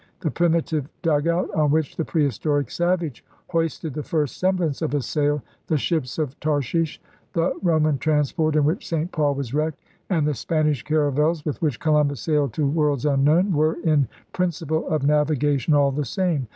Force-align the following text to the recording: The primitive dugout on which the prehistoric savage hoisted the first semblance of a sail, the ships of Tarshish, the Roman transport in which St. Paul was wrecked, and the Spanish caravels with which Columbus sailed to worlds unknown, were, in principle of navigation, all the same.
The 0.21 0.31
primitive 0.31 0.89
dugout 1.03 1.53
on 1.53 1.69
which 1.69 1.95
the 1.95 2.03
prehistoric 2.03 2.71
savage 2.71 3.23
hoisted 3.49 3.93
the 3.93 4.01
first 4.01 4.37
semblance 4.37 4.81
of 4.81 4.95
a 4.95 5.01
sail, 5.03 5.43
the 5.67 5.77
ships 5.77 6.17
of 6.17 6.39
Tarshish, 6.39 6.99
the 7.33 7.53
Roman 7.61 7.99
transport 7.99 8.55
in 8.55 8.63
which 8.65 8.87
St. 8.89 9.11
Paul 9.11 9.35
was 9.35 9.53
wrecked, 9.53 9.79
and 10.09 10.25
the 10.27 10.33
Spanish 10.33 10.81
caravels 10.81 11.45
with 11.45 11.61
which 11.61 11.79
Columbus 11.79 12.21
sailed 12.21 12.51
to 12.53 12.65
worlds 12.67 13.05
unknown, 13.05 13.51
were, 13.53 13.75
in 13.83 14.07
principle 14.33 14.87
of 14.87 15.03
navigation, 15.05 15.75
all 15.75 15.91
the 15.91 16.03
same. 16.03 16.47